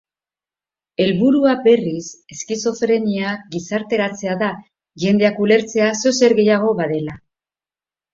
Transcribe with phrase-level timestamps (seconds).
[1.03, 2.05] Helburua, berriz,
[2.35, 4.49] eskizofrenia gizarteratzea da,
[5.05, 7.19] jendeak ulertzea zeozer gehiago badela.